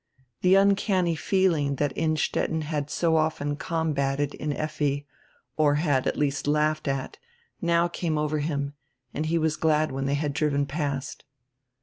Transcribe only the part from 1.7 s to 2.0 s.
diat